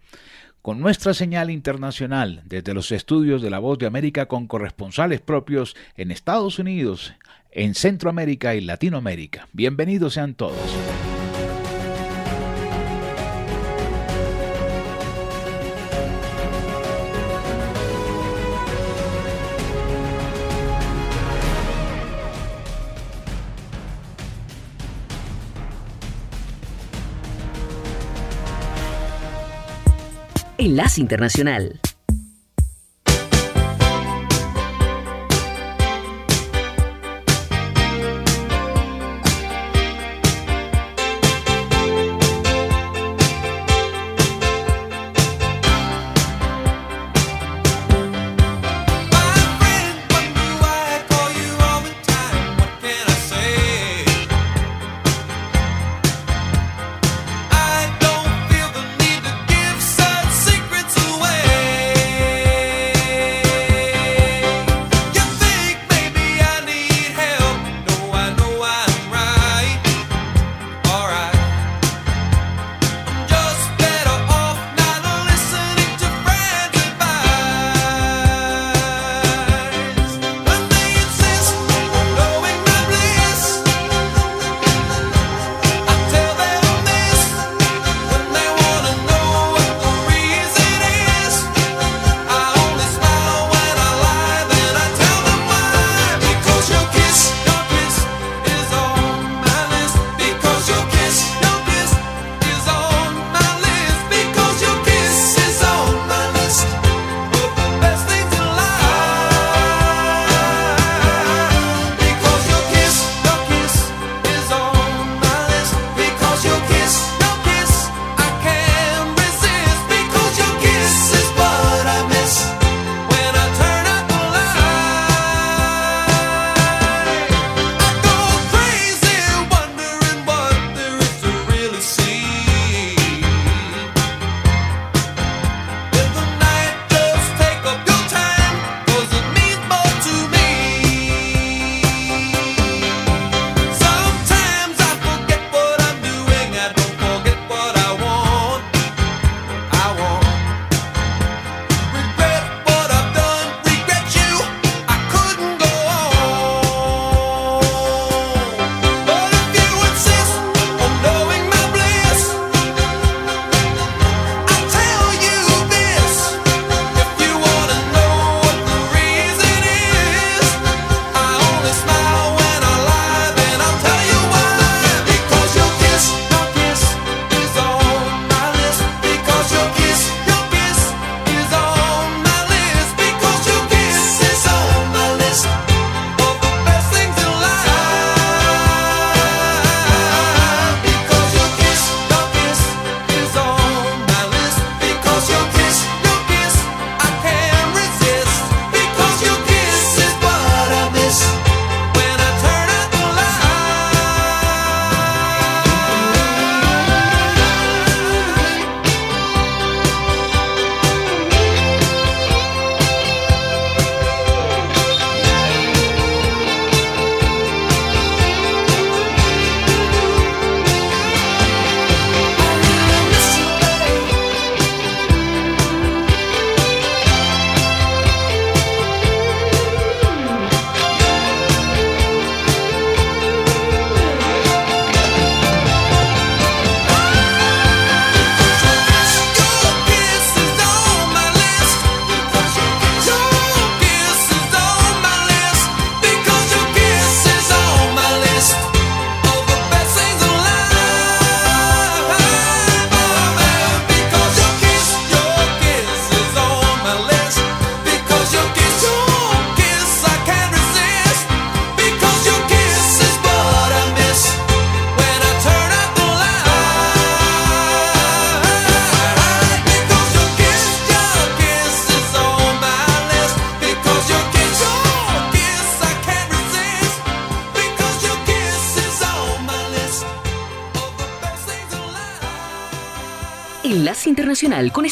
[0.62, 5.74] Con nuestra señal internacional desde los estudios de La Voz de América con corresponsales propios
[5.96, 7.14] en Estados Unidos,
[7.52, 9.48] en Centroamérica y Latinoamérica.
[9.54, 10.60] Bienvenidos sean todos.
[30.64, 31.82] Enlace Internacional.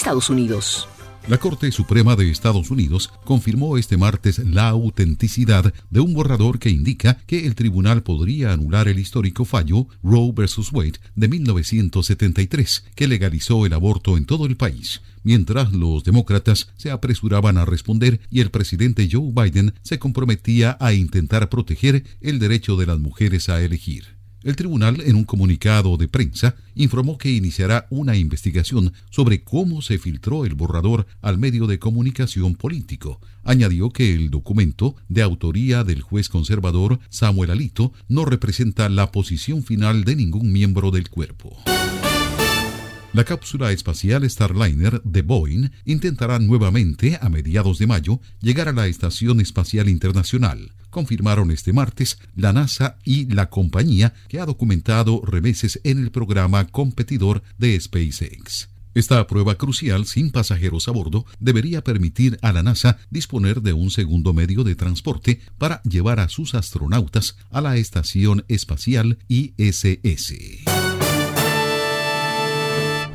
[0.01, 0.87] Estados Unidos.
[1.27, 6.71] La Corte Suprema de Estados Unidos confirmó este martes la autenticidad de un borrador que
[6.71, 10.73] indica que el tribunal podría anular el histórico fallo Roe vs.
[10.73, 16.89] Wade de 1973, que legalizó el aborto en todo el país, mientras los demócratas se
[16.89, 22.75] apresuraban a responder y el presidente Joe Biden se comprometía a intentar proteger el derecho
[22.75, 24.20] de las mujeres a elegir.
[24.43, 29.99] El tribunal, en un comunicado de prensa, informó que iniciará una investigación sobre cómo se
[29.99, 33.21] filtró el borrador al medio de comunicación político.
[33.43, 39.63] Añadió que el documento, de autoría del juez conservador Samuel Alito, no representa la posición
[39.63, 41.57] final de ningún miembro del cuerpo.
[43.13, 48.87] La cápsula espacial Starliner de Boeing intentará nuevamente, a mediados de mayo, llegar a la
[48.87, 50.71] Estación Espacial Internacional.
[50.89, 56.67] Confirmaron este martes la NASA y la compañía que ha documentado remeses en el programa
[56.67, 58.69] competidor de SpaceX.
[58.93, 63.91] Esta prueba crucial sin pasajeros a bordo debería permitir a la NASA disponer de un
[63.91, 70.33] segundo medio de transporte para llevar a sus astronautas a la Estación Espacial ISS.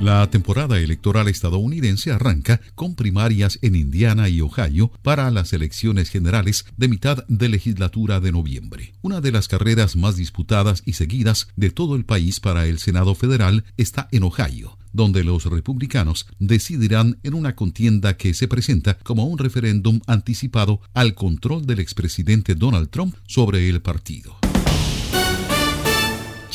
[0.01, 6.67] La temporada electoral estadounidense arranca con primarias en Indiana y Ohio para las elecciones generales
[6.77, 8.93] de mitad de legislatura de noviembre.
[9.01, 13.15] Una de las carreras más disputadas y seguidas de todo el país para el Senado
[13.15, 19.27] federal está en Ohio donde los republicanos decidirán en una contienda que se presenta como
[19.27, 24.39] un referéndum anticipado al control del expresidente Donald Trump sobre el partido.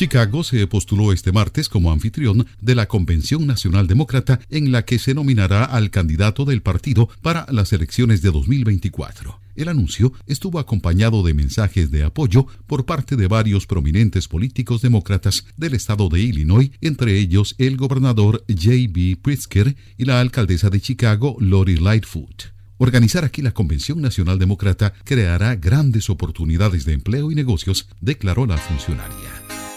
[0.02, 4.98] Chicago se postuló este martes como anfitrión de la Convención Nacional Demócrata en la que
[4.98, 9.40] se nominará al candidato del partido para las elecciones de 2024.
[9.56, 15.46] El anuncio estuvo acompañado de mensajes de apoyo por parte de varios prominentes políticos demócratas
[15.56, 19.20] del estado de Illinois, entre ellos el gobernador J.B.
[19.22, 22.46] Pritzker y la alcaldesa de Chicago, Lori Lightfoot.
[22.80, 28.58] Organizar aquí la Convención Nacional Demócrata creará grandes oportunidades de empleo y negocios, declaró la
[28.58, 29.62] funcionaria.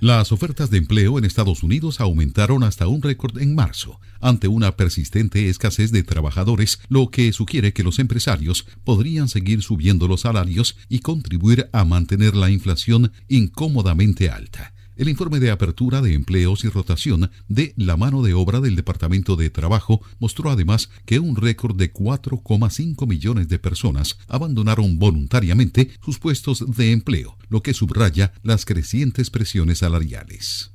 [0.00, 4.76] Las ofertas de empleo en Estados Unidos aumentaron hasta un récord en marzo, ante una
[4.76, 10.76] persistente escasez de trabajadores, lo que sugiere que los empresarios podrían seguir subiendo los salarios
[10.88, 14.72] y contribuir a mantener la inflación incómodamente alta.
[14.98, 19.36] El informe de apertura de empleos y rotación de la mano de obra del Departamento
[19.36, 26.18] de Trabajo mostró además que un récord de 4,5 millones de personas abandonaron voluntariamente sus
[26.18, 30.72] puestos de empleo, lo que subraya las crecientes presiones salariales.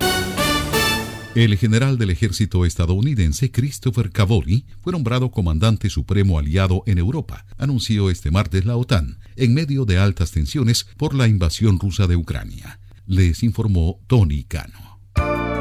[1.36, 8.10] El general del ejército estadounidense Christopher Cavoli fue nombrado comandante supremo aliado en Europa, anunció
[8.10, 12.80] este martes la OTAN, en medio de altas tensiones por la invasión rusa de Ucrania
[13.06, 15.00] les informó Tony Cano.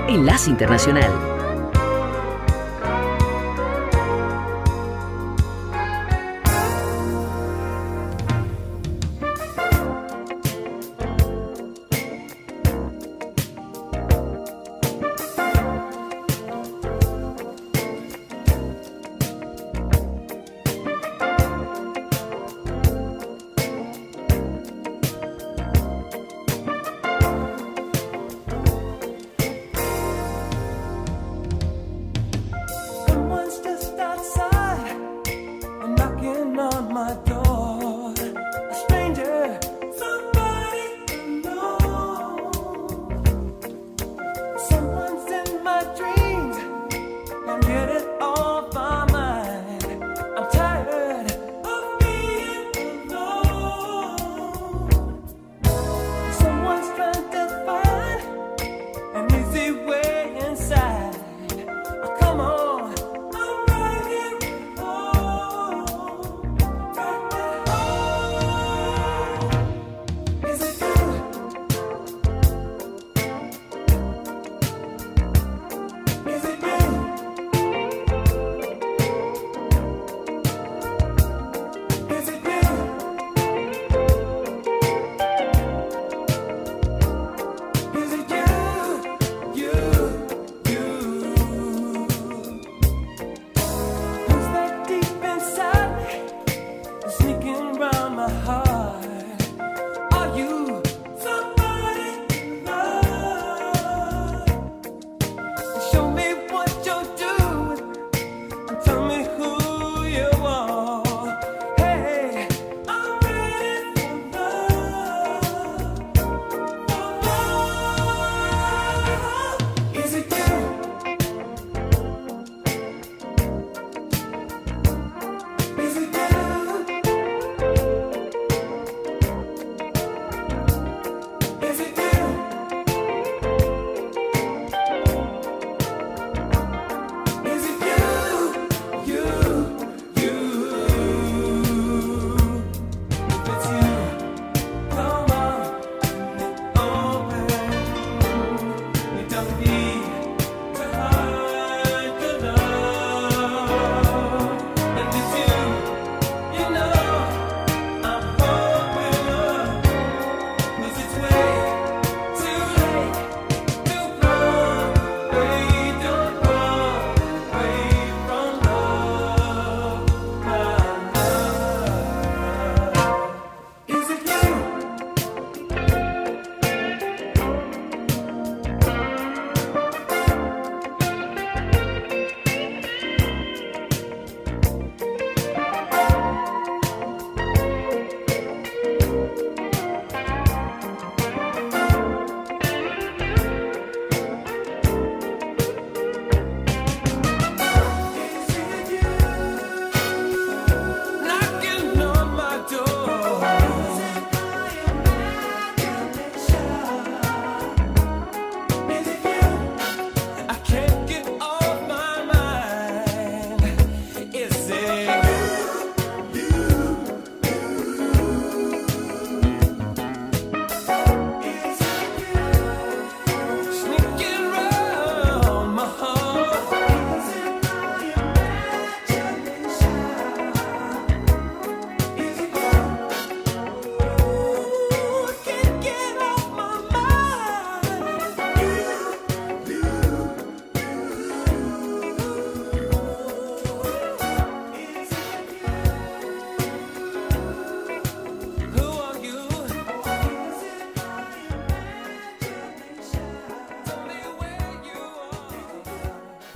[0.09, 1.42] Enlace Internacional.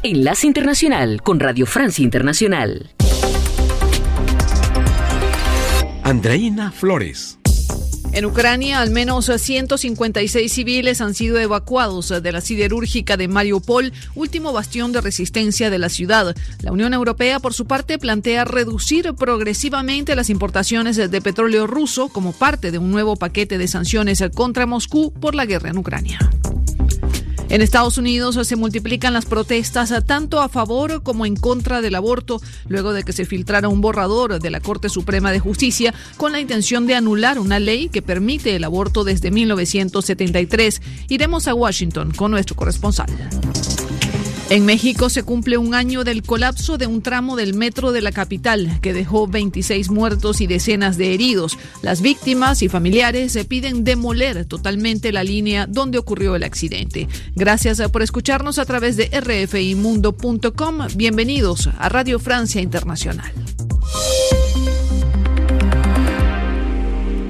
[0.08, 2.90] Enlace Internacional con Radio Francia Internacional.
[6.04, 7.40] Andreina Flores.
[8.12, 14.52] En Ucrania, al menos 156 civiles han sido evacuados de la siderúrgica de Mariupol, último
[14.52, 16.36] bastión de resistencia de la ciudad.
[16.62, 22.30] La Unión Europea, por su parte, plantea reducir progresivamente las importaciones de petróleo ruso como
[22.32, 26.20] parte de un nuevo paquete de sanciones contra Moscú por la guerra en Ucrania.
[27.48, 32.40] En Estados Unidos se multiplican las protestas tanto a favor como en contra del aborto,
[32.68, 36.40] luego de que se filtrara un borrador de la Corte Suprema de Justicia con la
[36.40, 40.82] intención de anular una ley que permite el aborto desde 1973.
[41.08, 43.06] Iremos a Washington con nuestro corresponsal.
[44.48, 48.12] En México se cumple un año del colapso de un tramo del metro de la
[48.12, 51.58] capital que dejó 26 muertos y decenas de heridos.
[51.82, 57.08] Las víctimas y familiares se piden demoler totalmente la línea donde ocurrió el accidente.
[57.34, 60.78] Gracias por escucharnos a través de rfimundo.com.
[60.94, 63.32] Bienvenidos a Radio Francia Internacional.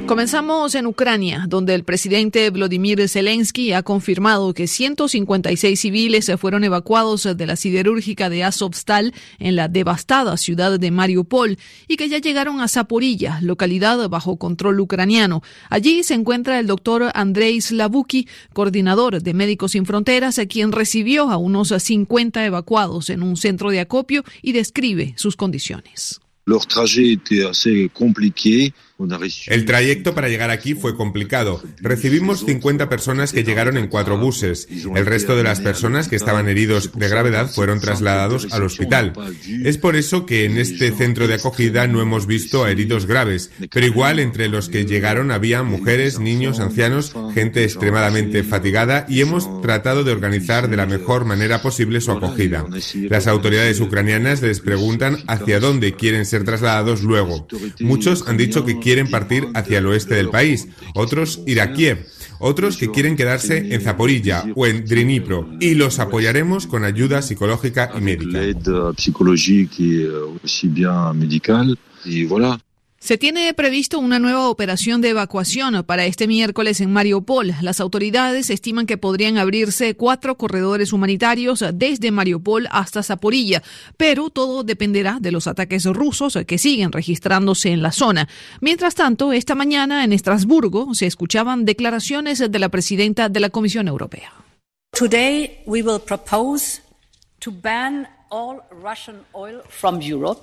[0.07, 7.25] Comenzamos en Ucrania, donde el presidente Vladimir Zelensky ha confirmado que 156 civiles fueron evacuados
[7.37, 12.61] de la siderúrgica de Azovstal en la devastada ciudad de Mariupol y que ya llegaron
[12.61, 15.43] a Zaporilla, localidad bajo control ucraniano.
[15.71, 21.37] Allí se encuentra el doctor Andrei Slavuki, coordinador de Médicos Sin Fronteras, quien recibió a
[21.37, 26.21] unos 50 evacuados en un centro de acopio y describe sus condiciones.
[28.99, 31.63] El trayecto para llegar aquí fue complicado.
[31.81, 34.69] Recibimos 50 personas que llegaron en cuatro buses.
[34.71, 39.13] El resto de las personas que estaban heridos de gravedad fueron trasladados al hospital.
[39.65, 43.51] Es por eso que en este centro de acogida no hemos visto a heridos graves,
[43.71, 49.61] pero igual entre los que llegaron había mujeres, niños, ancianos, gente extremadamente fatigada y hemos
[49.61, 52.65] tratado de organizar de la mejor manera posible su acogida.
[53.11, 57.47] Las autoridades ucranianas les preguntan hacia dónde quieren ser trasladados luego.
[57.81, 62.07] Muchos han dicho que quieren partir hacia el oeste del país, otros ir a Kiev,
[62.39, 67.91] otros que quieren quedarse en Zaporilla o en Drinipro y los apoyaremos con ayuda psicológica
[67.99, 68.39] y médica.
[73.07, 77.55] Se tiene previsto una nueva operación de evacuación para este miércoles en Mariupol.
[77.61, 83.63] Las autoridades estiman que podrían abrirse cuatro corredores humanitarios desde Mariupol hasta Zaporilla,
[83.97, 88.27] pero todo dependerá de los ataques rusos que siguen registrándose en la zona.
[88.61, 93.87] Mientras tanto, esta mañana en Estrasburgo se escuchaban declaraciones de la presidenta de la Comisión
[93.87, 94.33] Europea.
[94.99, 96.83] Today we will propose
[97.39, 98.09] to ban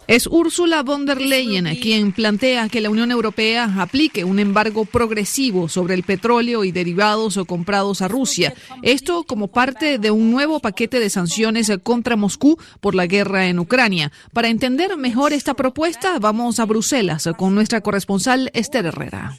[0.08, 5.68] es Ursula von der Leyen quien plantea que la Unión Europea aplique un embargo progresivo
[5.68, 8.54] sobre el petróleo y derivados comprados a Rusia.
[8.82, 13.60] Esto como parte de un nuevo paquete de sanciones contra Moscú por la guerra en
[13.60, 14.12] Ucrania.
[14.32, 19.38] Para entender mejor esta propuesta, vamos a Bruselas con nuestra corresponsal Esther Herrera.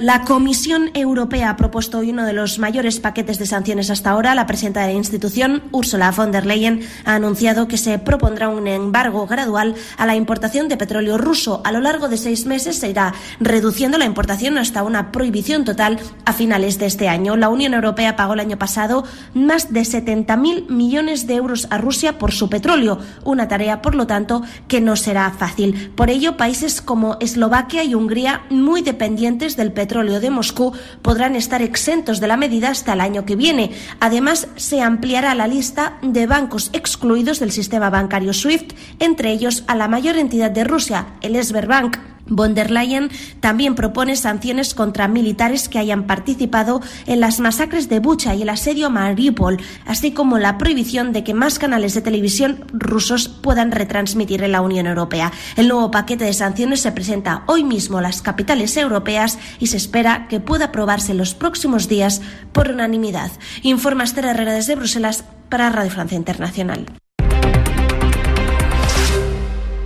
[0.00, 4.34] La Comisión Europea ha propuesto hoy uno de los mayores paquetes de sanciones hasta ahora.
[4.34, 8.66] La presidenta de la institución, Ursula von der Leyen, ha anunciado que se propondrá un
[8.66, 11.60] embargo gradual a la importación de petróleo ruso.
[11.64, 16.00] A lo largo de seis meses se irá reduciendo la importación hasta una prohibición total
[16.24, 17.36] a finales de este año.
[17.36, 22.18] La Unión Europea pagó el año pasado más de 70.000 millones de euros a Rusia
[22.18, 25.92] por su petróleo, una tarea, por lo tanto, que no será fácil.
[25.94, 31.60] Por ello, países como Eslovaquia y Hungría, muy dependientes del petróleo de Moscú podrán estar
[31.60, 33.72] exentos de la medida hasta el año que viene.
[34.00, 39.74] Además, se ampliará la lista de bancos excluidos del sistema bancario SWIFT, entre ellos a
[39.74, 42.13] la mayor entidad de Rusia, el Sberbank.
[42.26, 43.10] Von der Leyen
[43.40, 48.48] también propone sanciones contra militares que hayan participado en las masacres de Bucha y el
[48.48, 53.72] asedio a Mariupol, así como la prohibición de que más canales de televisión rusos puedan
[53.72, 55.32] retransmitir en la Unión Europea.
[55.56, 59.76] El nuevo paquete de sanciones se presenta hoy mismo a las capitales europeas y se
[59.76, 63.30] espera que pueda aprobarse en los próximos días por unanimidad.
[63.62, 66.86] Informa Esther Herrera desde Bruselas para Radio Francia Internacional.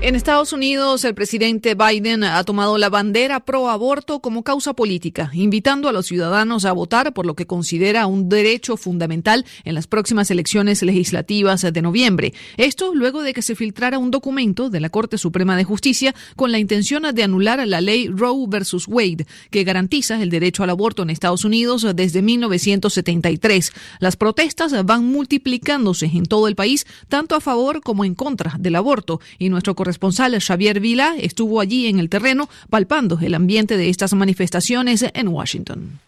[0.01, 5.33] En Estados Unidos, el presidente Biden ha tomado la bandera pro aborto como causa política,
[5.35, 9.89] invitando a los ciudadanos a votar por lo que considera un derecho fundamental en las
[9.89, 12.33] próximas elecciones legislativas de noviembre.
[12.57, 16.53] Esto luego de que se filtrara un documento de la Corte Suprema de Justicia con
[16.53, 21.03] la intención de anular la ley Roe versus Wade, que garantiza el derecho al aborto
[21.03, 23.73] en Estados Unidos desde 1973.
[23.99, 28.77] Las protestas van multiplicándose en todo el país, tanto a favor como en contra del
[28.77, 33.89] aborto, y nuestro corresponsal Xavier Vila estuvo allí en el terreno palpando el ambiente de
[33.89, 35.99] estas manifestaciones en Washington.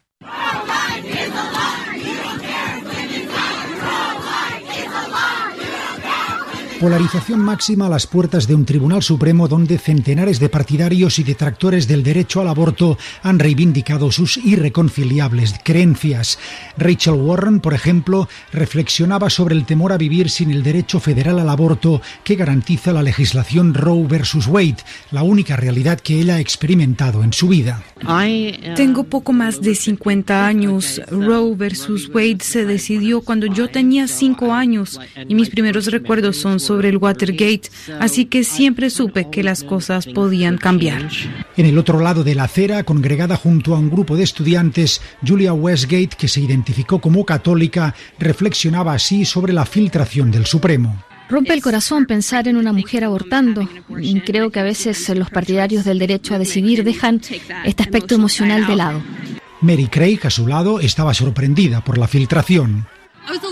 [6.81, 11.87] Polarización máxima a las puertas de un Tribunal Supremo donde centenares de partidarios y detractores
[11.87, 16.38] del derecho al aborto han reivindicado sus irreconciliables creencias.
[16.79, 21.51] Rachel Warren, por ejemplo, reflexionaba sobre el temor a vivir sin el derecho federal al
[21.51, 24.79] aborto que garantiza la legislación Roe versus Wade,
[25.11, 27.83] la única realidad que ella ha experimentado en su vida.
[28.75, 31.03] Tengo poco más de 50 años.
[31.11, 36.59] Roe versus Wade se decidió cuando yo tenía 5 años y mis primeros recuerdos son
[36.70, 37.62] sobre el Watergate,
[37.98, 41.09] así que siempre supe que las cosas podían cambiar.
[41.56, 45.52] En el otro lado de la acera, congregada junto a un grupo de estudiantes, Julia
[45.52, 51.04] Westgate, que se identificó como católica, reflexionaba así sobre la filtración del Supremo.
[51.28, 53.68] Rompe el corazón pensar en una mujer abortando.
[54.00, 57.20] Y creo que a veces los partidarios del derecho a decidir dejan
[57.64, 59.02] este aspecto emocional de lado.
[59.61, 62.87] Mary Craig, a su lado, estaba sorprendida por la filtración.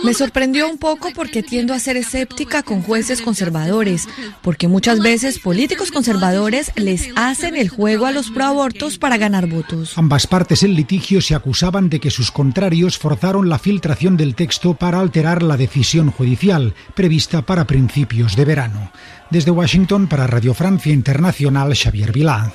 [0.04, 4.09] Me sorprendió un poco porque tiendo a ser escéptica con jueces conservadores,
[4.42, 9.96] porque muchas veces políticos conservadores les hacen el juego a los proabortos para ganar votos.
[9.96, 14.74] Ambas partes en litigio se acusaban de que sus contrarios forzaron la filtración del texto
[14.74, 18.90] para alterar la decisión judicial prevista para principios de verano.
[19.31, 22.52] Desde Washington para Radio Francia Internacional, Xavier Vilá.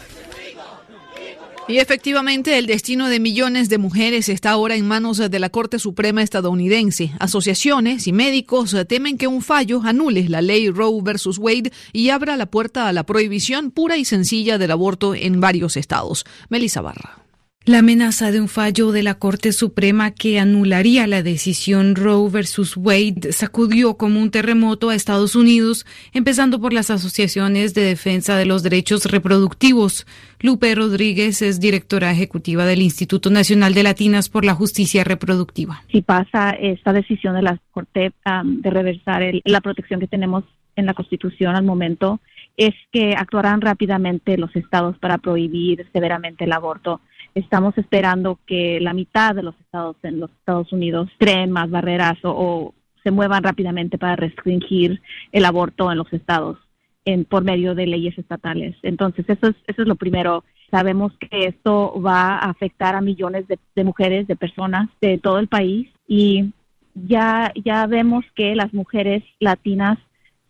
[1.65, 5.79] Y efectivamente, el destino de millones de mujeres está ahora en manos de la Corte
[5.79, 7.13] Suprema estadounidense.
[7.19, 12.35] Asociaciones y médicos temen que un fallo anule la ley Roe versus Wade y abra
[12.35, 16.25] la puerta a la prohibición pura y sencilla del aborto en varios estados.
[16.49, 17.22] Melissa Barra.
[17.65, 22.75] La amenaza de un fallo de la Corte Suprema que anularía la decisión Roe versus
[22.75, 28.45] Wade sacudió como un terremoto a Estados Unidos, empezando por las asociaciones de defensa de
[28.45, 30.05] los derechos reproductivos.
[30.41, 35.83] Lupe Rodríguez es directora ejecutiva del Instituto Nacional de Latinas por la Justicia Reproductiva.
[35.89, 38.11] Si pasa esta decisión de la Corte
[38.43, 40.43] de reversar la protección que tenemos
[40.75, 42.19] en la Constitución al momento,
[42.57, 46.99] es que actuarán rápidamente los estados para prohibir severamente el aborto
[47.35, 52.17] estamos esperando que la mitad de los estados en los Estados Unidos creen más barreras
[52.23, 55.01] o, se muevan rápidamente para restringir
[55.33, 56.57] el aborto en los estados
[57.03, 58.77] en, por medio de leyes estatales.
[58.81, 60.45] Entonces, eso es, eso es lo primero.
[60.71, 65.49] Sabemos que esto va a afectar a millones de, mujeres, de personas de todo el
[65.49, 66.53] país y
[66.95, 69.99] ya, ya vemos que las mujeres latinas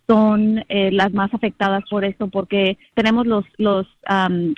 [0.08, 3.88] son eh, las más afectadas por esto porque tenemos los, los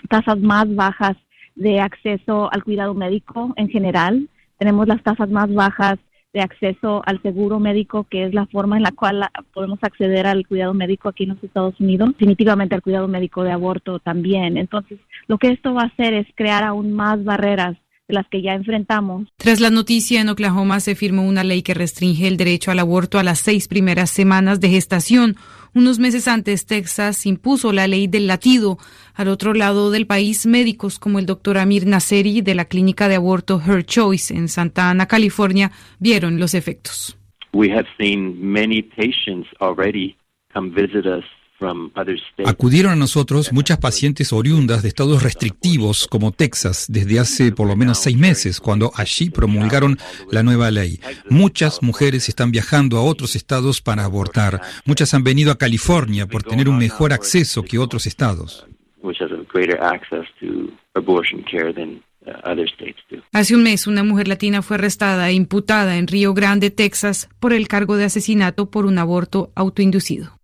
[0.10, 1.16] tasas más bajas
[1.56, 4.30] de acceso al cuidado médico en general.
[4.58, 5.98] Tenemos las tasas más bajas
[6.34, 10.46] de acceso al seguro médico, que es la forma en la cual podemos acceder al
[10.46, 14.58] cuidado médico aquí en los Estados Unidos, definitivamente al cuidado médico de aborto también.
[14.58, 18.54] Entonces, lo que esto va a hacer es crear aún más barreras las que ya
[18.54, 19.28] enfrentamos.
[19.38, 23.20] Tras la noticia, en Oklahoma se firmó una ley que restringe el derecho al aborto
[23.20, 25.36] a las seis primeras semanas de gestación.
[25.74, 28.78] Unos meses antes, Texas impuso la ley del latido.
[29.14, 33.16] Al otro lado del país, médicos como el doctor Amir Nasseri de la clínica de
[33.16, 37.18] aborto Her Choice en Santa Ana, California, vieron los efectos.
[37.54, 40.18] We have seen many patients already
[40.54, 41.24] come visit us
[42.46, 47.76] Acudieron a nosotros muchas pacientes oriundas de estados restrictivos como Texas desde hace por lo
[47.76, 49.98] menos seis meses, cuando allí promulgaron
[50.32, 51.00] la nueva ley.
[51.30, 54.60] Muchas mujeres están viajando a otros estados para abortar.
[54.86, 58.68] Muchas han venido a California por tener un mejor acceso que otros estados.
[59.02, 59.12] Uh,
[63.32, 67.54] hace un mes, una mujer latina fue arrestada e imputada en Río Grande, Texas, por
[67.54, 70.40] el cargo de asesinato por un aborto autoinducido.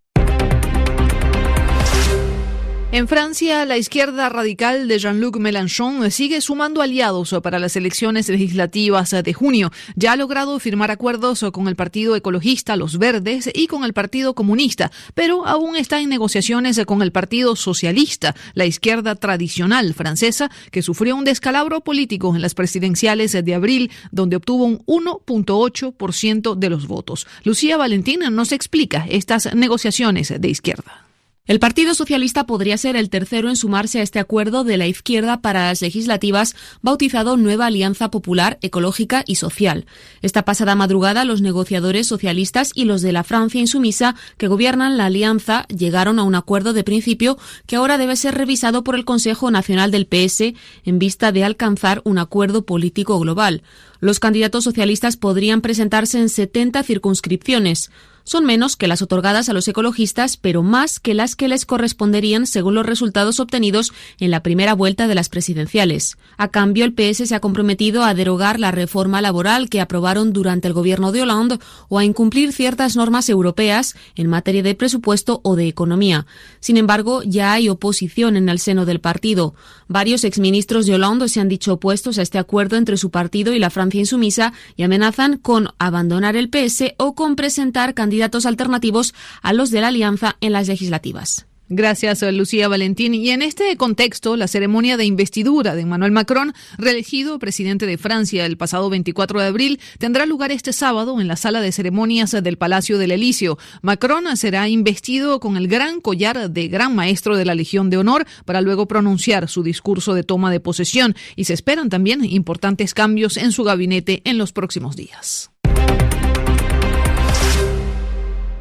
[2.94, 9.12] En Francia, la izquierda radical de Jean-Luc Mélenchon sigue sumando aliados para las elecciones legislativas
[9.12, 9.72] de junio.
[9.96, 14.36] Ya ha logrado firmar acuerdos con el Partido Ecologista, los Verdes y con el Partido
[14.36, 20.82] Comunista, pero aún está en negociaciones con el Partido Socialista, la izquierda tradicional francesa, que
[20.82, 26.88] sufrió un descalabro político en las presidenciales de abril, donde obtuvo un 1.8% de los
[26.88, 27.26] votos.
[27.46, 31.11] Lucía Valentín nos explica estas negociaciones de izquierda.
[31.52, 35.42] El Partido Socialista podría ser el tercero en sumarse a este acuerdo de la izquierda
[35.42, 39.86] para las legislativas bautizado Nueva Alianza Popular, Ecológica y Social.
[40.22, 45.08] Esta pasada madrugada, los negociadores socialistas y los de la Francia insumisa que gobiernan la
[45.08, 49.52] alianza llegaron a un acuerdo de principio que ahora debe ser revisado por el Consejo
[49.52, 50.54] Nacional del PS
[50.86, 53.62] en vista de alcanzar un acuerdo político global.
[54.00, 57.92] Los candidatos socialistas podrían presentarse en 70 circunscripciones.
[58.24, 62.46] Son menos que las otorgadas a los ecologistas, pero más que las que les corresponderían
[62.46, 66.18] según los resultados obtenidos en la primera vuelta de las presidenciales.
[66.38, 70.68] A cambio, el PS se ha comprometido a derogar la reforma laboral que aprobaron durante
[70.68, 75.56] el gobierno de Hollande o a incumplir ciertas normas europeas en materia de presupuesto o
[75.56, 76.26] de economía.
[76.60, 79.56] Sin embargo, ya hay oposición en el seno del partido.
[79.88, 83.60] Varios exministros de Hollande se han dicho opuestos a este acuerdo entre su partido y
[83.60, 88.11] la Francia insumisa y amenazan con abandonar el PS o con presentar candidatos
[88.46, 91.46] alternativos a los de la alianza en las legislativas.
[91.74, 93.14] Gracias, Lucía Valentín.
[93.14, 98.46] Y en este contexto, la ceremonia de investidura de Emmanuel Macron, reelegido presidente de Francia
[98.46, 102.58] el pasado 24 de abril, tendrá lugar este sábado en la sala de ceremonias del
[102.58, 103.58] Palacio del Elíseo.
[103.82, 108.28] Macron será investido con el gran collar de Gran Maestro de la Legión de Honor
[108.44, 113.38] para luego pronunciar su discurso de toma de posesión y se esperan también importantes cambios
[113.38, 115.52] en su gabinete en los próximos días.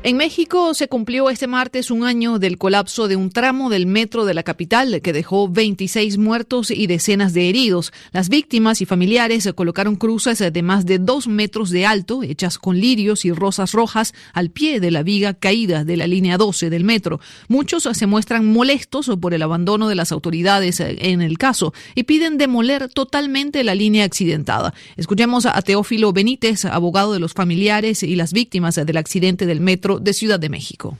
[0.02, 4.24] En México se cumplió este martes un año del colapso de un tramo del metro
[4.24, 7.92] de la capital que dejó 26 muertos y decenas de heridos.
[8.10, 12.80] Las víctimas y familiares colocaron cruces de más de dos metros de alto, hechas con
[12.80, 16.84] lirios y rosas rojas, al pie de la viga caída de la línea 12 del
[16.84, 17.20] metro.
[17.48, 22.38] Muchos se muestran molestos por el abandono de las autoridades en el caso y piden
[22.38, 24.72] demoler totalmente la línea accidentada.
[24.96, 29.89] Escuchemos a Teófilo Benítez, abogado de los familiares y las víctimas del accidente del metro
[29.98, 30.98] de Ciudad de México.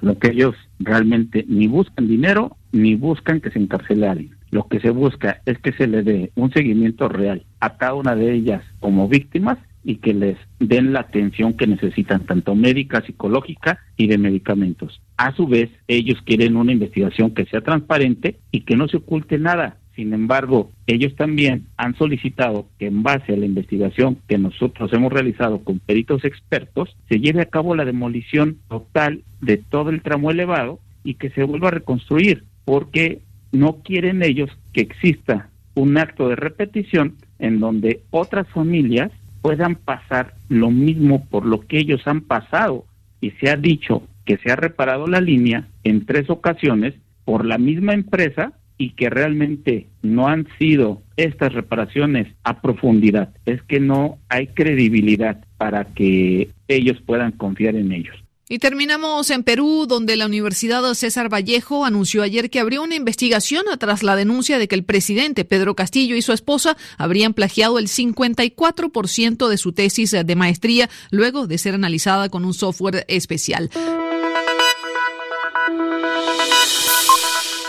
[0.00, 4.36] Lo que ellos realmente ni buscan dinero ni buscan que se encarcele a alguien.
[4.50, 8.14] Lo que se busca es que se le dé un seguimiento real a cada una
[8.14, 13.78] de ellas como víctimas y que les den la atención que necesitan, tanto médica, psicológica
[13.96, 15.00] y de medicamentos.
[15.16, 19.38] A su vez, ellos quieren una investigación que sea transparente y que no se oculte
[19.38, 19.78] nada.
[19.96, 25.10] Sin embargo, ellos también han solicitado que en base a la investigación que nosotros hemos
[25.10, 30.30] realizado con peritos expertos, se lleve a cabo la demolición total de todo el tramo
[30.30, 36.28] elevado y que se vuelva a reconstruir, porque no quieren ellos que exista un acto
[36.28, 42.20] de repetición en donde otras familias puedan pasar lo mismo por lo que ellos han
[42.20, 42.84] pasado.
[43.22, 46.92] Y se ha dicho que se ha reparado la línea en tres ocasiones
[47.24, 53.62] por la misma empresa y que realmente no han sido estas reparaciones a profundidad, es
[53.62, 58.16] que no hay credibilidad para que ellos puedan confiar en ellos.
[58.48, 63.64] Y terminamos en Perú, donde la Universidad César Vallejo anunció ayer que abrió una investigación
[63.80, 67.88] tras la denuncia de que el presidente Pedro Castillo y su esposa habrían plagiado el
[67.88, 73.68] 54% de su tesis de maestría luego de ser analizada con un software especial.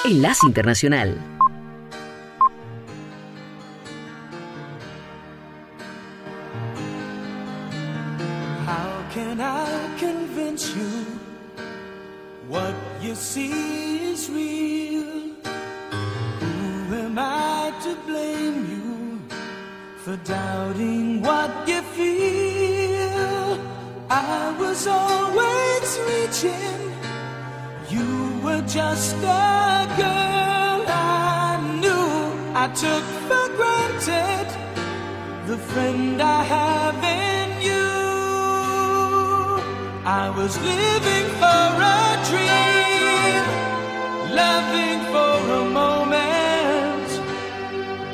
[0.08, 1.17] Enlace Internacional.
[8.65, 10.96] How can I convince you
[12.48, 15.36] what you see is real?
[16.39, 19.20] Who am I to blame you
[19.98, 23.60] for doubting what you feel?
[24.10, 26.96] I was always reaching
[27.89, 32.10] you were just a girl I knew.
[32.54, 34.47] I took for granted
[35.47, 37.88] the friend I have in you.
[40.06, 43.43] I was living for a dream,
[44.43, 47.10] loving for a moment,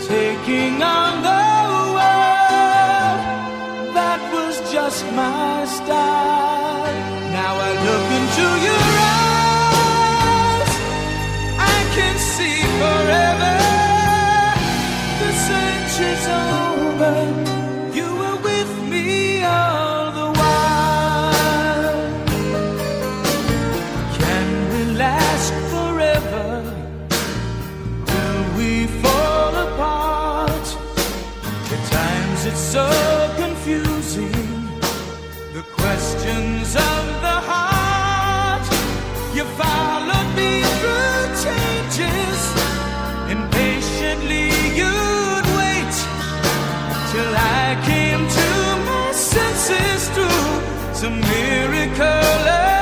[0.08, 1.46] taking on the
[1.98, 3.22] world.
[3.98, 6.23] That was just my style.
[51.04, 52.73] A miracle.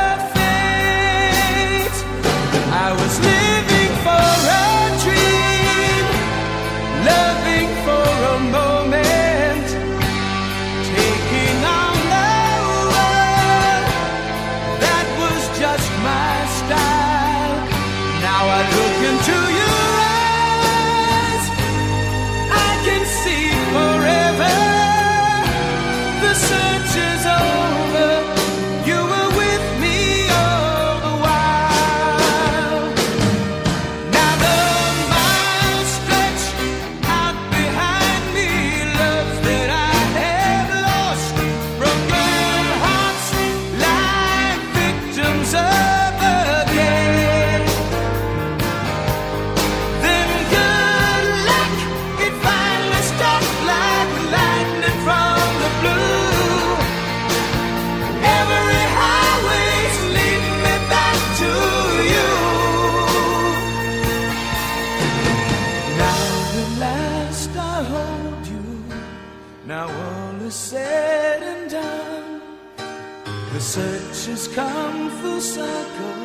[73.71, 76.17] Search has come full circle.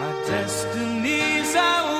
[0.00, 1.99] Our destinies are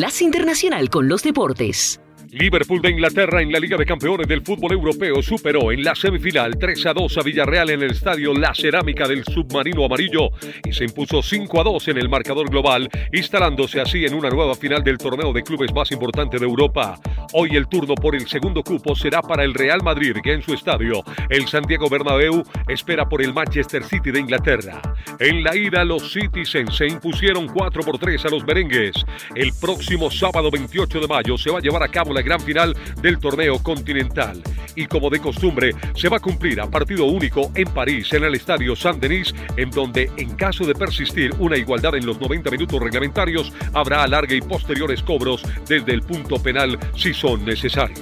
[0.00, 2.00] Enlace Internacional con los Deportes.
[2.40, 6.56] Liverpool de Inglaterra en la Liga de Campeones del Fútbol Europeo superó en la semifinal
[6.58, 10.30] 3 a 2 a Villarreal en el estadio La Cerámica del Submarino Amarillo
[10.64, 14.54] y se impuso 5 a 2 en el marcador global, instalándose así en una nueva
[14.54, 16.98] final del torneo de clubes más importante de Europa.
[17.34, 20.54] Hoy el turno por el segundo cupo será para el Real Madrid, que en su
[20.54, 24.80] estadio, el Santiago Bernabéu, espera por el Manchester City de Inglaterra.
[25.18, 28.94] En la ida, los Citizens se impusieron 4 por 3 a los merengues.
[29.34, 32.76] El próximo sábado 28 de mayo se va a llevar a cabo la gran final
[33.02, 34.40] del torneo continental.
[34.76, 38.36] Y como de costumbre, se va a cumplir a partido único en París, en el
[38.36, 43.52] estadio Saint-Denis, en donde, en caso de persistir una igualdad en los 90 minutos reglamentarios,
[43.74, 48.00] habrá alargue y posteriores cobros desde el punto penal si son necesarios.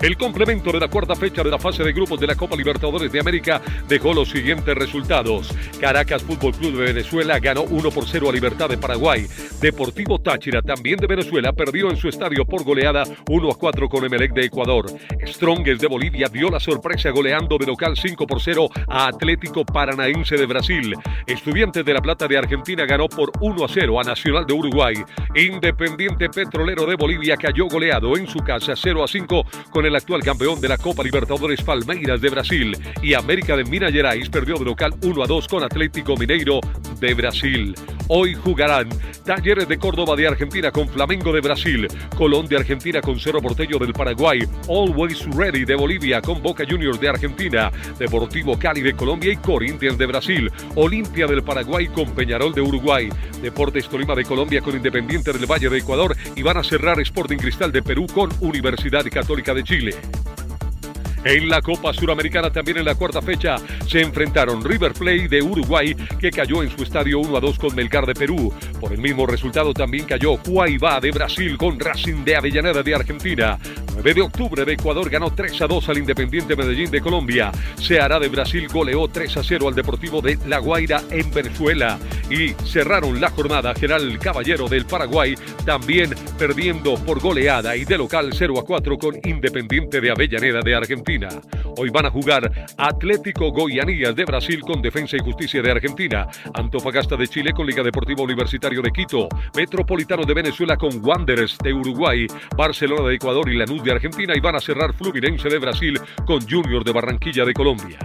[0.00, 3.10] El complemento de la cuarta fecha de la fase de grupos de la Copa Libertadores
[3.10, 5.52] de América dejó los siguientes resultados.
[5.80, 9.26] Caracas Fútbol Club de Venezuela ganó 1 por 0 a Libertad de Paraguay.
[9.60, 14.04] Deportivo Táchira, también de Venezuela, perdió en su estadio por goleada 1 a 4 con
[14.04, 14.86] Emelec de Ecuador.
[15.26, 20.36] Strongest de Bolivia dio la sorpresa goleando de local 5 por 0 a Atlético Paranaense
[20.36, 20.94] de Brasil.
[21.26, 24.94] Estudiantes de La Plata de Argentina ganó por 1 a 0 a Nacional de Uruguay.
[25.34, 30.22] Independiente Petrolero de Bolivia cayó goleado en su casa 0 a 5 con el actual
[30.22, 34.64] campeón de la Copa Libertadores Palmeiras de Brasil y América de Minas Gerais perdió de
[34.64, 36.60] local 1 a 2 con Atlético Mineiro
[37.00, 37.74] de Brasil.
[38.08, 38.88] Hoy jugarán
[39.24, 43.78] Talleres de Córdoba de Argentina con Flamengo de Brasil, Colón de Argentina con Cerro Porteño
[43.78, 49.32] del Paraguay, Always Ready de Bolivia con Boca Juniors de Argentina, Deportivo Cali de Colombia
[49.32, 53.08] y Corinthians de Brasil, Olimpia del Paraguay con Peñarol de Uruguay,
[53.40, 57.38] Deportes Tolima de Colombia con Independiente del Valle de Ecuador y van a cerrar Sporting
[57.38, 59.73] Cristal de Perú con Universidad Católica de Chile.
[61.24, 63.56] En la Copa Suramericana también en la cuarta fecha
[63.88, 67.74] se enfrentaron River Plate de Uruguay que cayó en su estadio 1 a 2 con
[67.74, 68.52] Melgar de Perú.
[68.78, 73.58] Por el mismo resultado también cayó Guaivá de Brasil con Racing de Avellaneda de Argentina.
[73.94, 77.50] 9 de octubre de Ecuador ganó 3 a 2 al Independiente Medellín de Colombia.
[77.80, 81.98] Ceará de Brasil goleó 3 a 0 al Deportivo de La Guaira en Venezuela.
[82.30, 88.30] Y cerraron la jornada General Caballero del Paraguay también perdiendo por goleada y de local
[88.32, 91.28] 0 a 4 con Independiente de Avellaneda de Argentina.
[91.76, 97.16] Hoy van a jugar Atlético Goianías de Brasil con Defensa y Justicia de Argentina, Antofagasta
[97.16, 102.26] de Chile con Liga Deportiva Universitario de Quito, Metropolitano de Venezuela con Wanderers de Uruguay,
[102.56, 106.40] Barcelona de Ecuador y Lanús de Argentina y van a cerrar Fluminense de Brasil con
[106.48, 107.98] Junior de Barranquilla de Colombia.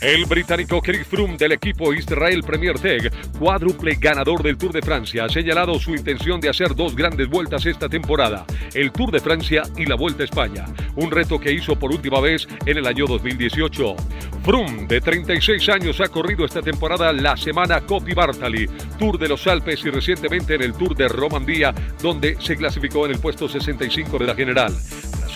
[0.00, 5.24] El británico Eric Froome del equipo Israel Premier Tech, cuádruple ganador del Tour de Francia,
[5.24, 8.44] ha señalado su intención de hacer dos grandes vueltas esta temporada,
[8.74, 10.66] el Tour de Francia y la Vuelta a España,
[10.96, 13.96] un reto que hizo por última vez en el año 2018.
[14.44, 18.68] Froome, de 36 años, ha corrido esta temporada la semana Coppi Bartali,
[18.98, 23.12] Tour de los Alpes y recientemente en el Tour de Romandía, donde se clasificó en
[23.12, 24.74] el puesto 65 de la general.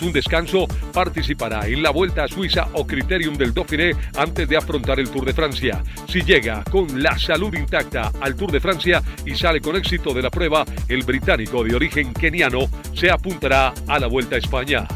[0.01, 4.99] Un descanso, participará en la Vuelta a Suiza o Criterium del Dauphiné antes de afrontar
[4.99, 5.83] el Tour de Francia.
[6.07, 10.23] Si llega con la salud intacta al Tour de Francia y sale con éxito de
[10.23, 12.61] la prueba, el británico de origen keniano
[12.95, 14.87] se apuntará a la Vuelta a España.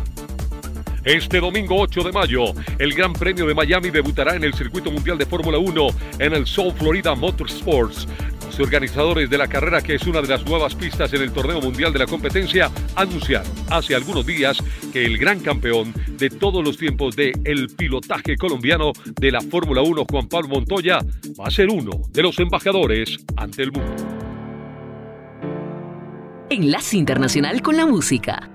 [1.06, 2.46] Este domingo 8 de mayo,
[2.80, 5.88] el Gran Premio de Miami debutará en el Circuito Mundial de Fórmula 1
[6.18, 8.08] en el South Florida Motorsports.
[8.46, 11.60] Los organizadores de la carrera, que es una de las nuevas pistas en el torneo
[11.62, 14.58] mundial de la competencia, anunciaron hace algunos días
[14.94, 19.82] que el gran campeón de todos los tiempos de el pilotaje colombiano de la Fórmula
[19.82, 21.00] 1, Juan Pablo Montoya,
[21.40, 23.96] va a ser uno de los embajadores ante el mundo.
[26.50, 28.55] Enlace Internacional con la Música.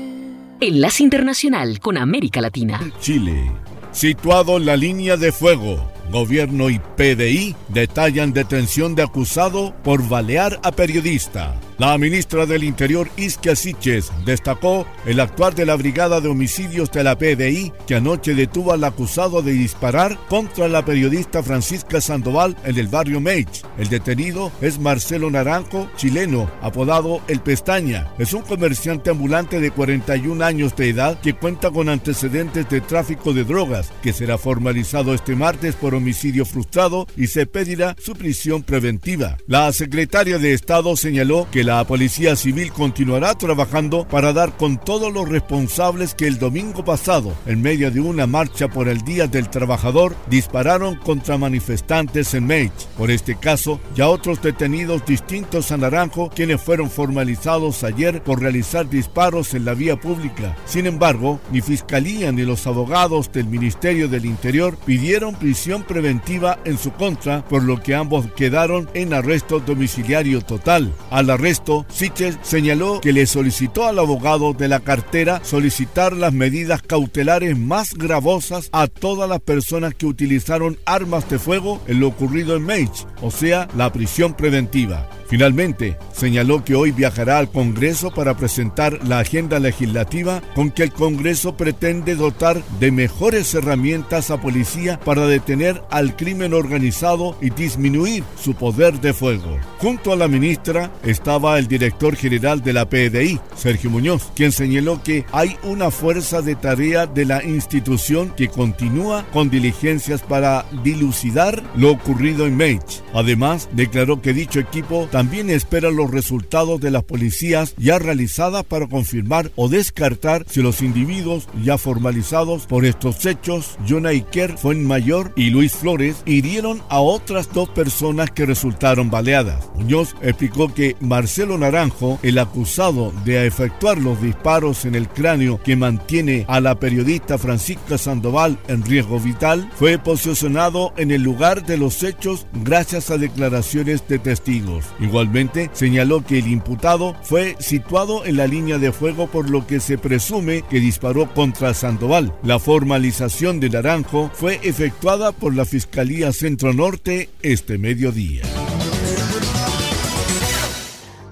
[0.63, 2.79] Enlace Internacional con América Latina.
[2.99, 3.51] Chile,
[3.91, 5.91] situado en la línea de fuego.
[6.11, 11.59] Gobierno y PDI detallan detención de acusado por balear a periodista.
[11.81, 17.03] La ministra del Interior, Isquia Siches, destacó el actuar de la Brigada de Homicidios de
[17.03, 22.77] la PDI que anoche detuvo al acusado de disparar contra la periodista Francisca Sandoval en
[22.77, 23.63] el barrio Meich.
[23.79, 28.13] El detenido es Marcelo Naranjo, chileno, apodado El Pestaña.
[28.19, 33.33] Es un comerciante ambulante de 41 años de edad que cuenta con antecedentes de tráfico
[33.33, 38.61] de drogas, que será formalizado este martes por homicidio frustrado y se pedirá su prisión
[38.61, 39.37] preventiva.
[39.47, 45.11] La secretaria de Estado señaló que la Policía Civil continuará trabajando para dar con todos
[45.11, 49.49] los responsables que el domingo pasado, en medio de una marcha por el Día del
[49.49, 52.87] Trabajador, dispararon contra manifestantes en Meich.
[52.97, 58.89] Por este caso, ya otros detenidos distintos a Naranjo, quienes fueron formalizados ayer por realizar
[58.89, 60.55] disparos en la vía pública.
[60.65, 66.77] Sin embargo, ni Fiscalía ni los abogados del Ministerio del Interior pidieron prisión preventiva en
[66.77, 70.93] su contra, por lo que ambos quedaron en arresto domiciliario total.
[71.09, 76.81] Al arresto, Siches señaló que le solicitó al abogado de la cartera solicitar las medidas
[76.81, 82.55] cautelares más gravosas a todas las personas que utilizaron armas de fuego en lo ocurrido
[82.55, 85.07] en Meich, o sea, la prisión preventiva.
[85.31, 90.91] Finalmente, señaló que hoy viajará al Congreso para presentar la agenda legislativa con que el
[90.91, 98.25] Congreso pretende dotar de mejores herramientas a policía para detener al crimen organizado y disminuir
[98.37, 99.57] su poder de fuego.
[99.79, 105.01] Junto a la ministra estaba el director general de la PDI, Sergio Muñoz, quien señaló
[105.01, 111.63] que hay una fuerza de tarea de la institución que continúa con diligencias para dilucidar
[111.75, 113.01] lo ocurrido en Mage.
[113.13, 118.87] Además, declaró que dicho equipo también espera los resultados de las policías ya realizadas para
[118.87, 125.49] confirmar o descartar si los individuos ya formalizados por estos hechos, Jonah Iker Fuenmayor y
[125.49, 129.69] Luis Flores, hirieron a otras dos personas que resultaron baleadas.
[129.75, 135.77] Muñoz explicó que Marcelo Naranjo, el acusado de efectuar los disparos en el cráneo que
[135.77, 141.77] mantiene a la periodista Francisca Sandoval en riesgo vital, fue posicionado en el lugar de
[141.77, 144.85] los hechos gracias a declaraciones de testigos.
[144.99, 149.79] Igualmente, señaló que el imputado fue situado en la línea de fuego por lo que
[149.79, 152.33] se presume que disparó contra Sandoval.
[152.43, 158.41] La formalización de Naranjo fue efectuada por la Fiscalía Centro Norte este mediodía.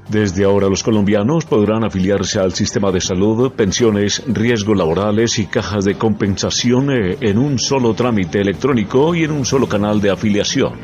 [0.10, 5.86] Desde ahora los colombianos podrán afiliarse al sistema de salud, pensiones, riesgos laborales y cajas
[5.86, 10.80] de compensación eh, en un solo trámite electrónico y en un solo canal de afiliación.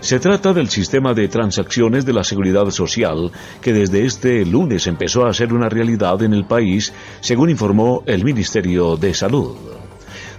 [0.00, 3.32] Se trata del sistema de transacciones de la seguridad social
[3.62, 8.22] que desde este lunes empezó a ser una realidad en el país, según informó el
[8.22, 9.56] Ministerio de Salud.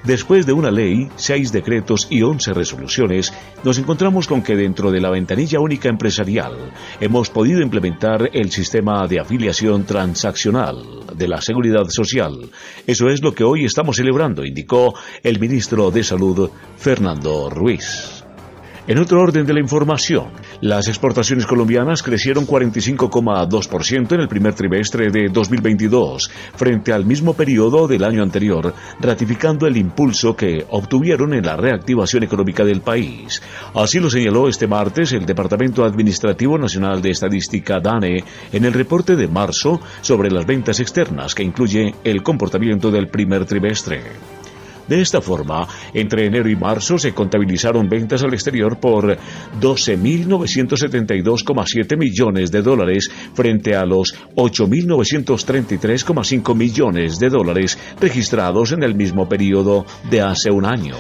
[0.03, 3.33] Después de una ley, seis decretos y once resoluciones,
[3.63, 6.71] nos encontramos con que dentro de la ventanilla única empresarial
[7.01, 10.77] hemos podido implementar el sistema de afiliación transaccional
[11.15, 12.49] de la seguridad social.
[12.85, 14.93] Eso es lo que hoy estamos celebrando, indicó
[15.23, 18.16] el ministro de Salud, Fernando Ruiz.
[18.88, 20.27] En otro orden de la información,
[20.61, 27.85] las exportaciones colombianas crecieron 45,2% en el primer trimestre de 2022 frente al mismo periodo
[27.85, 33.41] del año anterior, ratificando el impulso que obtuvieron en la reactivación económica del país.
[33.75, 38.23] Así lo señaló este martes el Departamento Administrativo Nacional de Estadística DANE
[38.53, 43.43] en el reporte de marzo sobre las ventas externas que incluye el comportamiento del primer
[43.43, 44.01] trimestre.
[44.88, 49.17] De esta forma, entre enero y marzo se contabilizaron ventas al exterior por
[49.59, 59.27] 12.972,7 millones de dólares frente a los 8.933,5 millones de dólares registrados en el mismo
[59.27, 60.95] periodo de hace un año.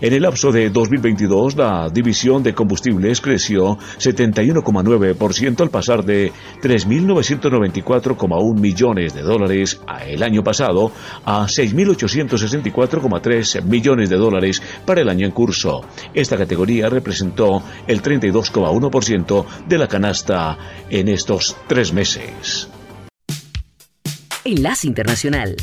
[0.00, 6.32] En el lapso de 2022, la división de combustibles creció 71,9% al pasar de
[6.62, 10.92] 3.994,1 millones de dólares el año pasado
[11.24, 15.82] a 6.864,3 millones de dólares para el año en curso.
[16.12, 20.58] Esta categoría representó el 32,1% de la canasta
[20.90, 22.68] en estos tres meses.
[24.44, 25.56] Enlace Internacional.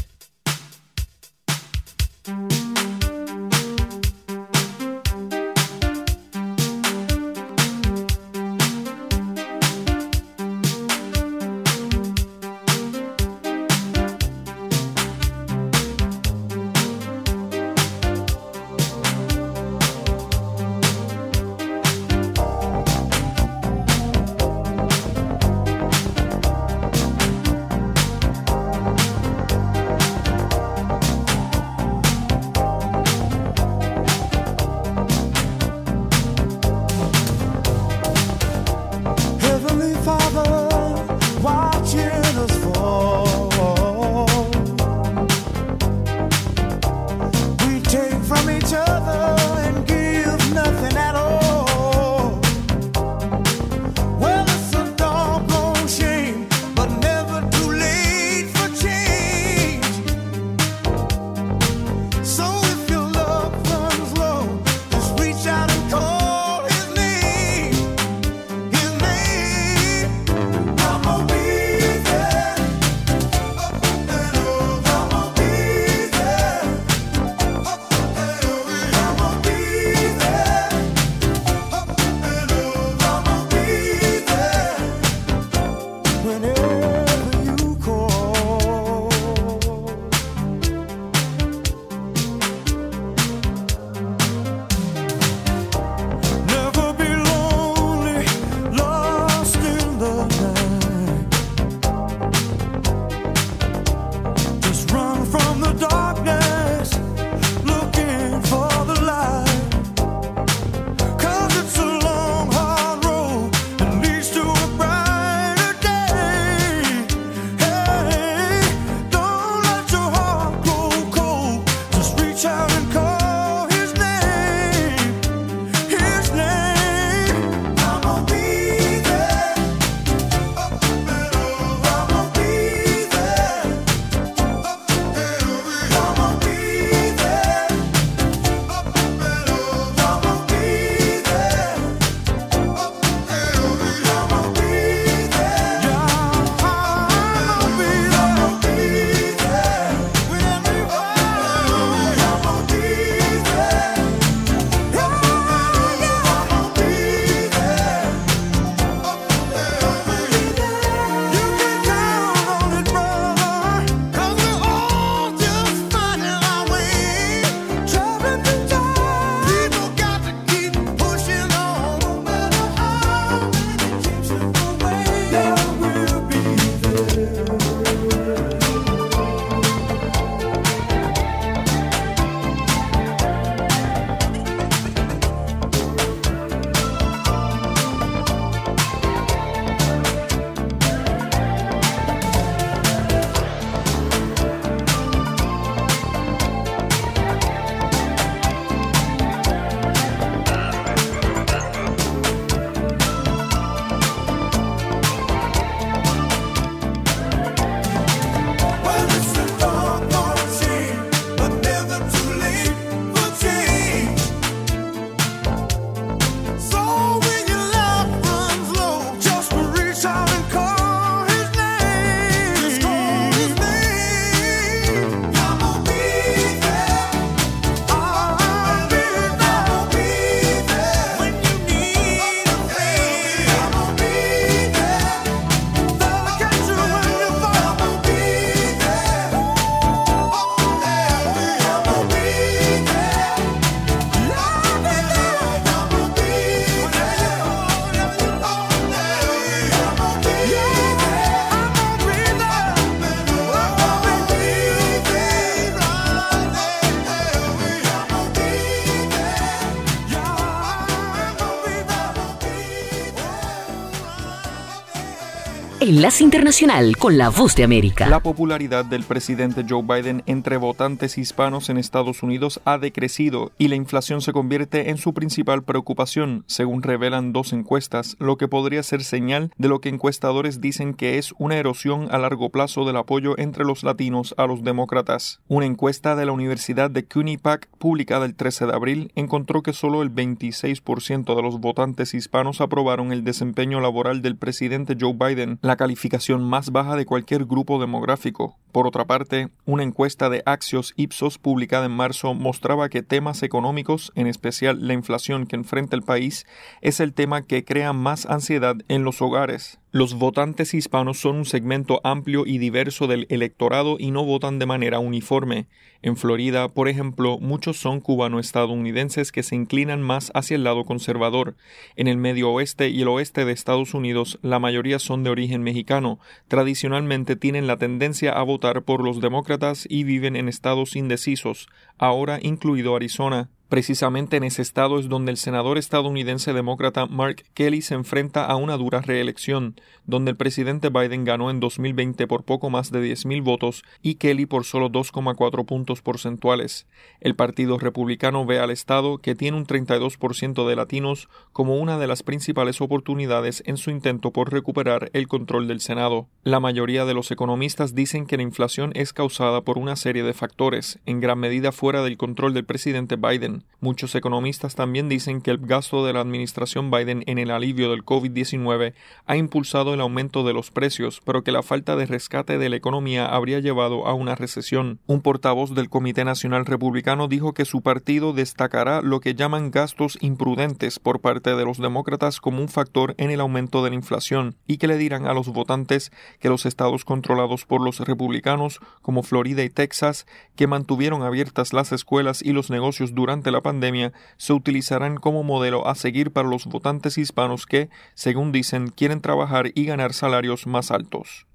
[265.83, 268.07] Enlace Internacional con la Voz de América.
[268.07, 273.67] La popularidad del presidente Joe Biden entre votantes hispanos en Estados Unidos ha decrecido y
[273.67, 278.81] la inflación se convierte en su principal preocupación, según revelan dos encuestas, lo que podría
[278.81, 282.95] ser señal de lo que encuestadores dicen que es una erosión a largo plazo del
[282.95, 285.41] apoyo entre los latinos a los demócratas.
[285.49, 287.03] Una encuesta de la Universidad de
[287.41, 292.61] Pack, publicada el 13 de abril, encontró que solo el 26% de los votantes hispanos
[292.61, 298.57] aprobaron el desempeño laboral del presidente Joe Biden, calificación más baja de cualquier grupo demográfico.
[298.71, 304.11] Por otra parte, una encuesta de Axios Ipsos publicada en marzo mostraba que temas económicos,
[304.15, 306.45] en especial la inflación que enfrenta el país,
[306.81, 309.79] es el tema que crea más ansiedad en los hogares.
[309.95, 314.65] Los votantes hispanos son un segmento amplio y diverso del electorado y no votan de
[314.65, 315.67] manera uniforme.
[316.01, 321.55] En Florida, por ejemplo, muchos son cubano-estadounidenses que se inclinan más hacia el lado conservador.
[321.95, 325.61] En el medio oeste y el oeste de Estados Unidos, la mayoría son de origen
[325.61, 326.17] mexicano.
[326.47, 331.69] Tradicionalmente tienen la tendencia a votar por los demócratas y viven en estados indecisos,
[331.99, 333.51] ahora incluido Arizona.
[333.73, 338.55] Precisamente en ese estado es donde el senador estadounidense demócrata Mark Kelly se enfrenta a
[338.55, 343.41] una dura reelección, donde el presidente Biden ganó en 2020 por poco más de 10.000
[343.41, 346.85] votos y Kelly por solo 2,4 puntos porcentuales.
[347.19, 352.05] El Partido Republicano ve al estado, que tiene un 32% de latinos, como una de
[352.05, 356.27] las principales oportunidades en su intento por recuperar el control del Senado.
[356.43, 360.33] La mayoría de los economistas dicen que la inflación es causada por una serie de
[360.35, 363.62] factores, en gran medida fuera del control del presidente Biden.
[363.83, 368.05] Muchos economistas también dicen que el gasto de la administración Biden en el alivio del
[368.05, 368.93] COVID-19
[369.25, 372.77] ha impulsado el aumento de los precios, pero que la falta de rescate de la
[372.77, 374.99] economía habría llevado a una recesión.
[375.05, 380.17] Un portavoz del Comité Nacional Republicano dijo que su partido destacará lo que llaman gastos
[380.21, 384.55] imprudentes por parte de los demócratas como un factor en el aumento de la inflación
[384.65, 389.23] y que le dirán a los votantes que los estados controlados por los republicanos como
[389.23, 394.51] Florida y Texas, que mantuvieron abiertas las escuelas y los negocios durante la pandemia se
[394.51, 399.85] utilizarán como modelo a seguir para los votantes hispanos que, según dicen, quieren trabajar y
[399.85, 401.47] ganar salarios más altos.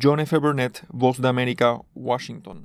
[0.00, 0.36] John F.
[0.36, 2.64] Burnett, Voz de América, Washington.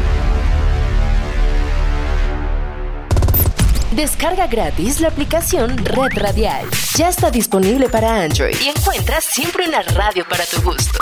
[3.95, 6.65] Descarga gratis la aplicación Red Radial.
[6.95, 10.97] Ya está disponible para Android y encuentras siempre una radio para tu gusto.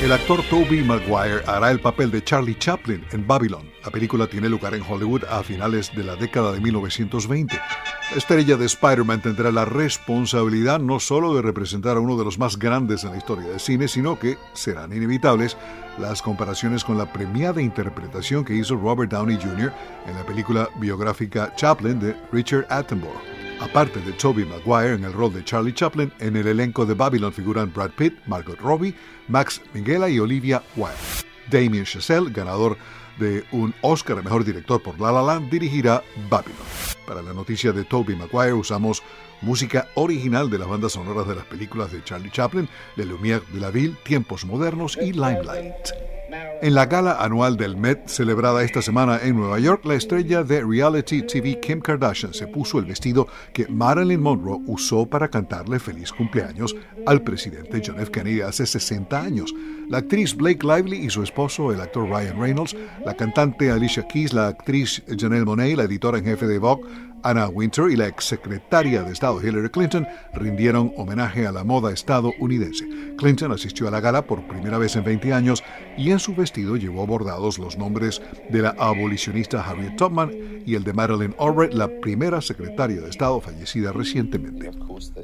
[0.00, 3.68] El actor Toby Maguire hará el papel de Charlie Chaplin en Babylon.
[3.84, 7.58] La película tiene lugar en Hollywood a finales de la década de 1920.
[8.10, 12.38] La estrella de Spider-Man tendrá la responsabilidad no solo de representar a uno de los
[12.38, 15.56] más grandes en la historia del cine, sino que serán inevitables
[15.98, 19.72] las comparaciones con la premiada interpretación que hizo Robert Downey Jr.
[20.06, 23.22] en la película biográfica Chaplin de Richard Attenborough.
[23.60, 27.32] Aparte de Toby Maguire en el rol de Charlie Chaplin, en el elenco de Babylon
[27.32, 28.94] figuran Brad Pitt, Margot Robbie,
[29.28, 30.94] Max Minghella y Olivia Wilde.
[31.50, 32.76] Damien Chazelle, ganador
[33.18, 36.56] de un Oscar a Mejor Director por La La Land, dirigirá Babylon.
[37.06, 39.02] Para la noticia de Toby Maguire usamos
[39.44, 43.60] música original de las bandas sonoras de las películas de Charlie Chaplin, Le Lumière de
[43.60, 45.92] la Ville, Tiempos Modernos y Limelight.
[46.62, 50.64] En la gala anual del Met, celebrada esta semana en Nueva York, la estrella de
[50.64, 56.10] reality TV Kim Kardashian se puso el vestido que Marilyn Monroe usó para cantarle feliz
[56.10, 56.74] cumpleaños
[57.06, 58.10] al presidente John F.
[58.10, 59.54] Kennedy hace 60 años.
[59.88, 64.32] La actriz Blake Lively y su esposo, el actor Ryan Reynolds, la cantante Alicia Keys,
[64.32, 66.84] la actriz Janelle Monáe, la editora en jefe de Vogue,
[67.24, 72.86] Anna Winter y la exsecretaria de Estado Hillary Clinton rindieron homenaje a la moda estadounidense.
[73.16, 75.64] Clinton asistió a la gala por primera vez en 20 años
[75.96, 78.20] y en su vestido llevó bordados los nombres
[78.50, 80.30] de la abolicionista Harriet Tubman
[80.66, 84.70] y el de Madeleine Albright, la primera secretaria de Estado fallecida recientemente.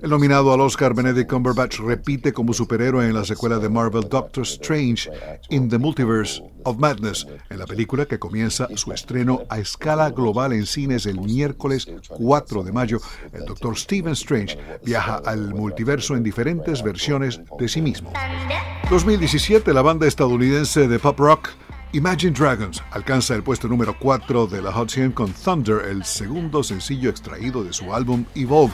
[0.03, 4.45] El nominado al Oscar Benedict Cumberbatch repite como superhéroe en la secuela de Marvel Doctor
[4.45, 5.11] Strange
[5.51, 10.53] in the Multiverse of Madness, en la película que comienza su estreno a escala global
[10.53, 13.01] en cines el miércoles 4 de mayo.
[13.33, 18.13] El Doctor Stephen Strange viaja al multiverso en diferentes versiones de sí mismo.
[18.91, 21.51] 2017, la banda estadounidense de pop rock
[21.93, 26.63] Imagine Dragons alcanza el puesto número 4 de la Hot 100 con Thunder, el segundo
[26.63, 28.73] sencillo extraído de su álbum Evolve.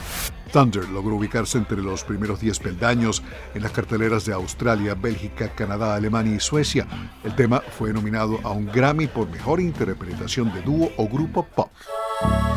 [0.53, 3.23] Thunder logró ubicarse entre los primeros 10 peldaños
[3.55, 6.85] en las carteleras de Australia, Bélgica, Canadá, Alemania y Suecia.
[7.23, 11.71] El tema fue nominado a un Grammy por mejor interpretación de dúo o grupo pop.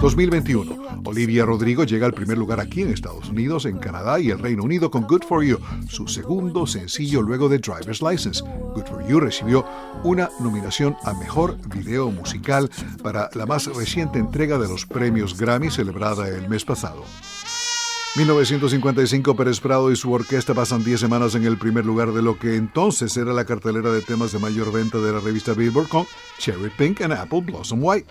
[0.00, 1.02] 2021.
[1.04, 4.62] Olivia Rodrigo llega al primer lugar aquí en Estados Unidos, en Canadá y el Reino
[4.62, 5.58] Unido con Good For You,
[5.88, 8.42] su segundo sencillo luego de Driver's License.
[8.74, 9.66] Good For You recibió
[10.02, 12.70] una nominación a Mejor Video Musical
[13.02, 17.04] para la más reciente entrega de los premios Grammy celebrada el mes pasado.
[18.16, 22.38] 1955 Pérez Prado y su orquesta pasan 10 semanas en el primer lugar de lo
[22.38, 26.06] que entonces era la cartelera de temas de mayor venta de la revista Billboard con
[26.38, 28.11] Cherry Pink and Apple Blossom White.